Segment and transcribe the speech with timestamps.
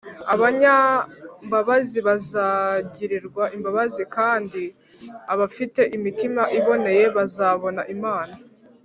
[0.33, 4.61] abanyambabazi bazagirirwa imbabazi, kandi
[5.33, 8.33] abafite imitima iboneye bazabona imana